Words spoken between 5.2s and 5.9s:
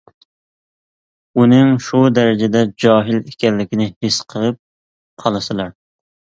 قالىسىلەر!